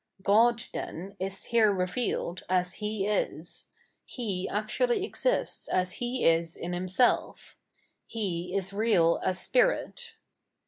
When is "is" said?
1.19-1.43, 3.05-3.67, 6.25-6.55, 8.55-8.73